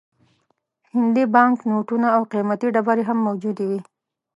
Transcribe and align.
هندي 0.93 1.23
بانک 1.35 1.57
نوټونه 1.71 2.07
او 2.15 2.21
قیمتي 2.31 2.67
ډبرې 2.75 3.03
هم 3.09 3.17
موجودې 3.27 3.65
وې. 3.69 3.79